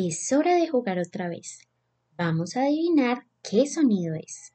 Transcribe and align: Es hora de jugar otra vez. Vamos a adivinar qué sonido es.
Es 0.00 0.30
hora 0.30 0.54
de 0.54 0.68
jugar 0.68 1.00
otra 1.00 1.28
vez. 1.28 1.58
Vamos 2.16 2.56
a 2.56 2.62
adivinar 2.62 3.26
qué 3.42 3.66
sonido 3.66 4.14
es. 4.14 4.52